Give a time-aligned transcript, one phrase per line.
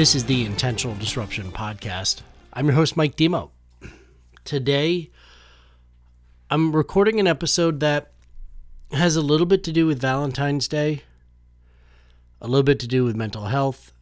[0.00, 2.22] This is the Intentional Disruption Podcast.
[2.54, 3.50] I'm your host, Mike Demo.
[4.46, 5.10] Today,
[6.48, 8.10] I'm recording an episode that
[8.92, 11.02] has a little bit to do with Valentine's Day,
[12.40, 13.92] a little bit to do with mental health,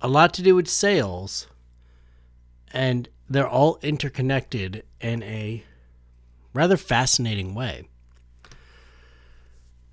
[0.00, 1.46] a lot to do with sales,
[2.72, 5.62] and they're all interconnected in a
[6.52, 7.86] rather fascinating way.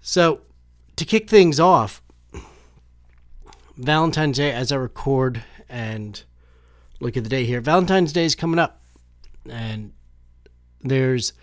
[0.02, 0.41] So,
[0.96, 2.02] to kick things off,
[3.78, 6.24] Valentine's Day, as I record and
[7.00, 8.82] look at the day here, Valentine's Day is coming up.
[9.50, 9.94] And
[10.82, 11.34] there's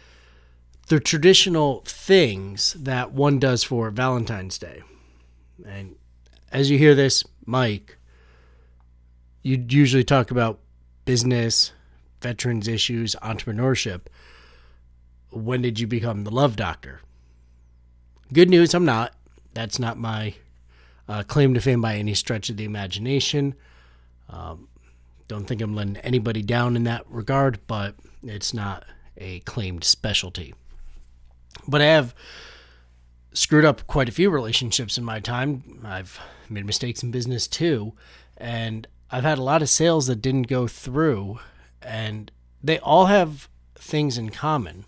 [0.89, 4.83] the traditional things that one does for Valentine's Day.
[5.67, 5.97] And
[6.51, 7.99] as you hear this, Mike,
[9.43, 10.61] you usually talk about
[11.05, 11.73] business,
[12.21, 14.03] veterans issues, entrepreneurship.
[15.31, 17.01] When did you become the love doctor?
[18.33, 19.15] Good news, I'm not.
[19.55, 20.35] That's not my
[21.09, 23.55] uh, claim to fame by any stretch of the imagination.
[24.29, 24.69] Um,
[25.29, 28.85] don't think I'm letting anybody down in that regard, but it's not
[29.17, 30.55] a claimed specialty.
[31.67, 32.15] But I have
[33.33, 35.81] screwed up quite a few relationships in my time.
[35.85, 37.95] I've made mistakes in business too,
[38.37, 41.39] and I've had a lot of sales that didn't go through,
[41.81, 42.31] and
[42.63, 44.85] they all have things in common.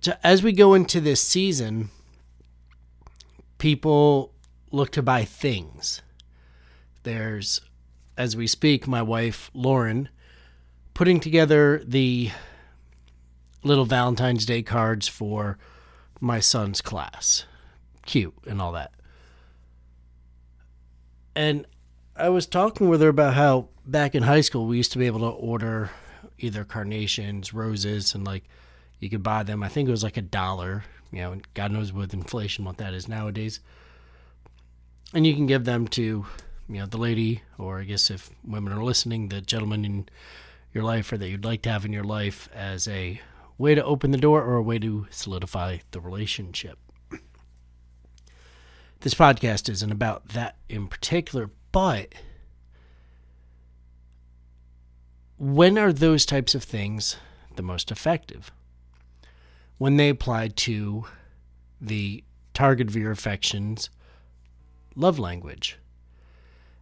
[0.00, 1.90] So as we go into this season,
[3.64, 4.34] people
[4.72, 6.02] look to buy things.
[7.02, 7.62] There's,
[8.14, 10.10] as we speak, my wife, Lauren,
[10.92, 12.30] putting together the
[13.62, 15.56] little Valentine's Day cards for
[16.20, 17.46] my son's class.
[18.04, 18.92] Cute and all that.
[21.34, 21.66] And
[22.14, 25.06] I was talking with her about how back in high school we used to be
[25.06, 25.88] able to order
[26.38, 28.44] either carnations, roses, and like
[28.98, 29.62] you could buy them.
[29.62, 32.94] I think it was like a dollar you know, God knows with inflation what that
[32.94, 33.60] is nowadays.
[35.12, 36.26] And you can give them to, you
[36.68, 40.08] know, the lady, or I guess if women are listening, the gentleman in
[40.72, 43.20] your life or that you'd like to have in your life as a
[43.58, 46.78] way to open the door or a way to solidify the relationship.
[49.00, 52.14] This podcast isn't about that in particular, but
[55.38, 57.16] when are those types of things
[57.56, 58.50] the most effective?
[59.78, 61.04] When they apply to
[61.80, 63.90] the target of your affections
[64.94, 65.78] love language.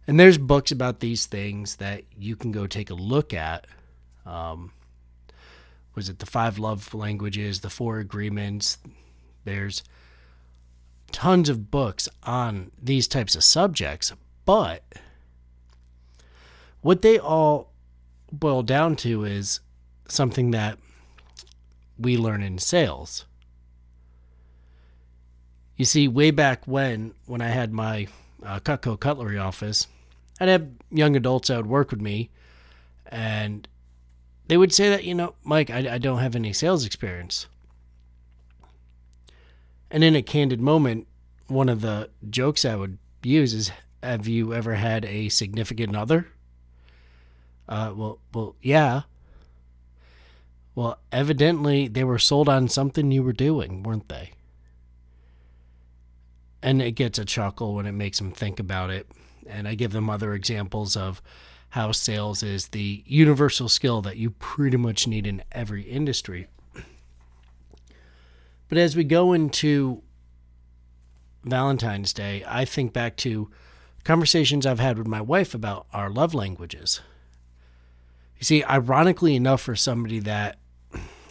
[0.05, 3.65] And there's books about these things that you can go take a look at.
[4.25, 4.71] Um,
[5.95, 8.77] was it the five love languages, the four agreements?
[9.45, 9.83] There's
[11.11, 14.11] tons of books on these types of subjects,
[14.45, 14.83] but
[16.81, 17.71] what they all
[18.31, 19.59] boil down to is
[20.07, 20.77] something that
[21.97, 23.25] we learn in sales.
[25.75, 28.07] You see, way back when, when I had my
[28.43, 29.87] uh, Cutco Cutlery office,
[30.39, 32.29] I'd have young adults that would work with me,
[33.07, 33.67] and
[34.47, 37.47] they would say that, you know, Mike, I, I don't have any sales experience.
[39.89, 41.07] And in a candid moment,
[41.47, 43.71] one of the jokes I would use is,
[44.01, 46.27] "Have you ever had a significant other?"
[47.69, 49.03] Uh, well, well, yeah.
[50.75, 54.31] Well, evidently they were sold on something you were doing, weren't they?
[56.61, 59.07] And it gets a chuckle when it makes them think about it.
[59.45, 61.21] And I give them other examples of
[61.69, 66.47] how sales is the universal skill that you pretty much need in every industry.
[68.69, 70.01] But as we go into
[71.43, 73.51] Valentine's Day, I think back to
[74.03, 77.01] conversations I've had with my wife about our love languages.
[78.39, 80.57] You see, ironically enough, for somebody that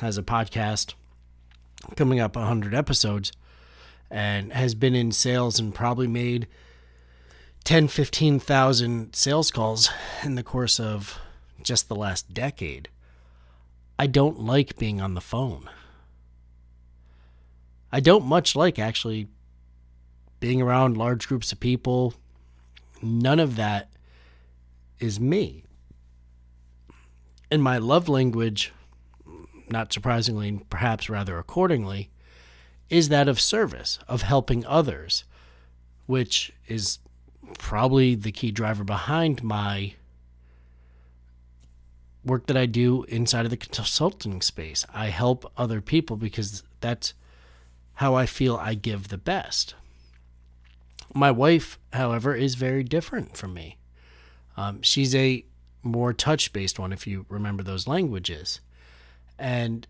[0.02, 0.94] has a podcast
[1.94, 3.30] coming up 100 episodes
[4.10, 6.48] and has been in sales and probably made
[7.62, 9.90] 10 15,000 sales calls
[10.24, 11.20] in the course of
[11.62, 12.88] just the last decade.
[13.96, 15.70] I don't like being on the phone.
[17.92, 19.28] I don't much like actually
[20.40, 22.14] being around large groups of people.
[23.00, 23.92] None of that
[24.98, 25.62] is me.
[27.52, 28.72] And my love language
[29.72, 32.10] not surprisingly, and perhaps rather accordingly,
[32.88, 35.24] is that of service, of helping others,
[36.06, 36.98] which is
[37.58, 39.94] probably the key driver behind my
[42.24, 44.84] work that I do inside of the consulting space.
[44.92, 47.14] I help other people because that's
[47.94, 49.74] how I feel I give the best.
[51.14, 53.76] My wife, however, is very different from me.
[54.56, 55.44] Um, she's a
[55.82, 58.60] more touch based one, if you remember those languages
[59.42, 59.88] and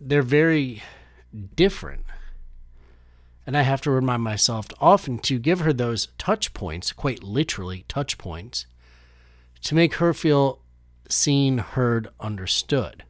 [0.00, 0.82] they're very
[1.54, 2.06] different.
[3.46, 7.84] And I have to remind myself often to give her those touch points, quite literally
[7.88, 8.64] touch points,
[9.64, 10.60] to make her feel
[11.10, 13.04] seen, heard, understood.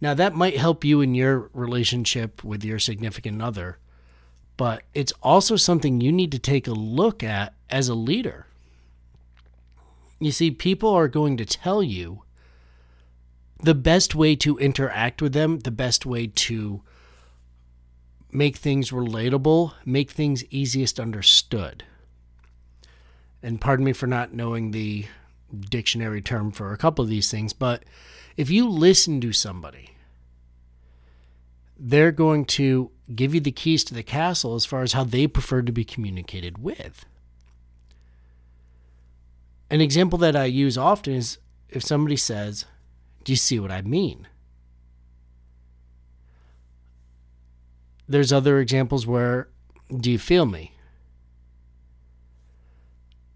[0.00, 3.76] Now, that might help you in your relationship with your significant other,
[4.56, 8.46] but it's also something you need to take a look at as a leader.
[10.18, 12.22] You see, people are going to tell you
[13.60, 16.82] the best way to interact with them, the best way to
[18.30, 21.84] make things relatable, make things easiest understood.
[23.42, 25.06] And pardon me for not knowing the
[25.58, 27.84] dictionary term for a couple of these things, but
[28.36, 29.90] if you listen to somebody,
[31.78, 35.26] they're going to give you the keys to the castle as far as how they
[35.26, 37.06] prefer to be communicated with.
[39.70, 41.38] An example that I use often is
[41.68, 42.64] if somebody says,
[43.28, 44.26] Do you see what I mean?
[48.08, 49.50] There's other examples where,
[49.94, 50.72] Do you feel me?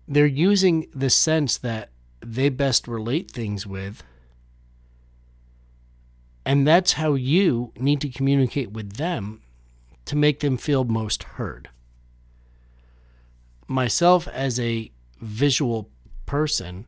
[0.09, 1.91] They're using the sense that
[2.23, 4.03] they best relate things with.
[6.47, 9.43] And that's how you need to communicate with them
[10.07, 11.69] to make them feel most heard.
[13.69, 14.91] Myself, as a
[15.21, 15.91] visual
[16.25, 16.87] person,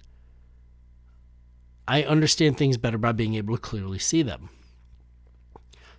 [1.87, 4.51] I understand things better by being able to clearly see them.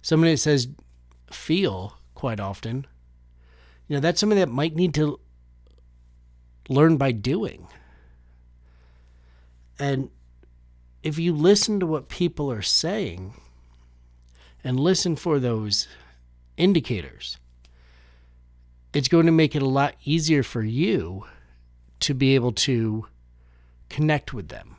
[0.01, 0.67] Somebody that says
[1.31, 2.87] feel quite often,
[3.87, 5.19] you know, that's something that might need to
[6.69, 7.67] learn by doing.
[9.77, 10.09] And
[11.03, 13.33] if you listen to what people are saying
[14.63, 15.87] and listen for those
[16.57, 17.37] indicators,
[18.93, 21.25] it's going to make it a lot easier for you
[21.99, 23.05] to be able to
[23.89, 24.77] connect with them.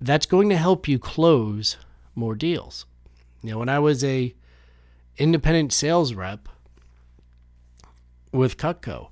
[0.00, 1.76] That's going to help you close
[2.14, 2.86] more deals.
[3.42, 4.34] You know, when I was a
[5.16, 6.48] independent sales rep
[8.32, 9.08] with Cutco,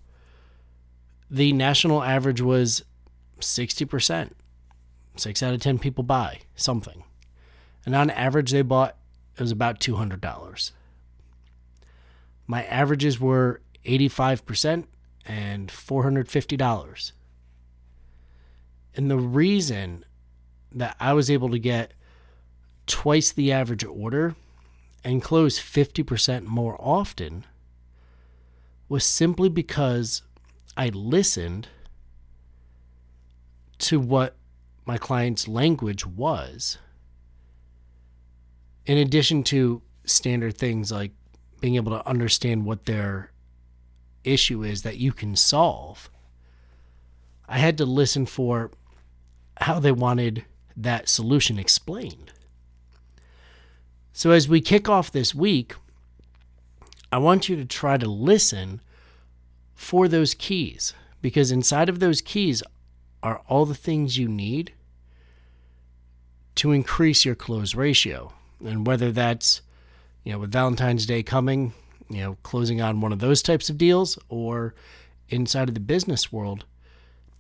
[1.31, 2.85] the national average was
[3.41, 4.31] 60%.
[5.17, 7.03] Six out of 10 people buy something.
[7.85, 8.97] And on average, they bought,
[9.37, 10.73] it was about $200.
[12.47, 14.85] My averages were 85%
[15.25, 17.12] and $450.
[18.94, 20.05] And the reason
[20.72, 21.92] that I was able to get
[22.86, 24.34] twice the average order
[25.04, 27.44] and close 50% more often
[28.88, 30.22] was simply because
[30.76, 31.68] I listened
[33.78, 34.36] to what
[34.84, 36.78] my client's language was.
[38.84, 41.12] In addition to standard things like
[41.60, 43.32] being able to understand what their
[44.22, 46.10] issue is that you can solve,
[47.48, 48.70] I had to listen for
[49.60, 50.44] how they wanted
[50.76, 52.32] that solution explained.
[54.12, 55.75] So, as we kick off this week,
[57.12, 58.81] I want you to try to listen
[59.75, 62.62] for those keys because inside of those keys
[63.23, 64.73] are all the things you need
[66.56, 68.32] to increase your close ratio.
[68.64, 69.61] And whether that's,
[70.25, 71.75] you know, with Valentine's Day coming,
[72.08, 74.75] you know, closing on one of those types of deals or
[75.28, 76.64] inside of the business world,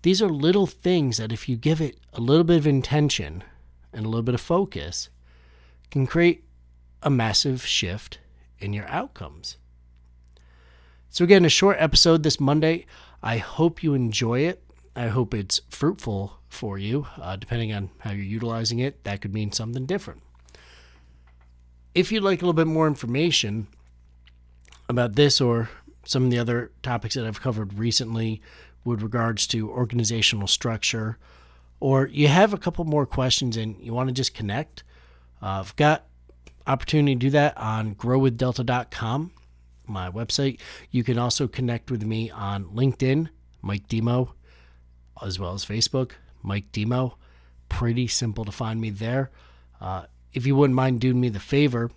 [0.02, 3.42] these are little things that if you give it a little bit of intention
[3.92, 5.08] and a little bit of focus,
[5.90, 6.44] can create
[7.02, 8.18] a massive shift
[8.58, 9.56] in your outcomes.
[11.08, 12.86] So, again, a short episode this Monday.
[13.22, 14.62] I hope you enjoy it.
[14.94, 17.06] I hope it's fruitful for you.
[17.20, 20.22] Uh, depending on how you're utilizing it, that could mean something different.
[21.94, 23.68] If you'd like a little bit more information
[24.88, 25.70] about this or
[26.04, 28.40] some of the other topics that I've covered recently
[28.86, 31.18] with regards to organizational structure,
[31.80, 34.82] or you have a couple more questions and you want to just connect,
[35.42, 36.06] uh, I've got
[36.66, 39.32] opportunity to do that on growwithdelta.com,
[39.86, 40.60] my website.
[40.90, 43.28] You can also connect with me on LinkedIn,
[43.62, 44.34] Mike Demo,
[45.22, 46.12] as well as Facebook,
[46.42, 47.18] Mike Demo.
[47.68, 49.30] Pretty simple to find me there.
[49.80, 51.90] Uh, if you wouldn't mind doing me the favor,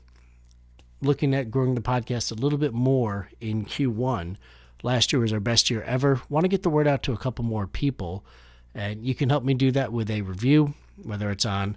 [1.02, 4.38] looking at growing the podcast a little bit more in Q1.
[4.82, 6.22] Last year was our best year ever.
[6.30, 8.26] Want to get the word out to a couple more people,
[8.74, 11.76] and you can help me do that with a review, whether it's on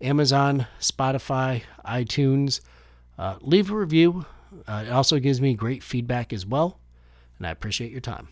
[0.00, 2.60] Amazon, Spotify, iTunes.
[3.18, 4.26] Uh, leave a review.
[4.66, 6.78] Uh, it also gives me great feedback as well,
[7.38, 8.28] and I appreciate your time.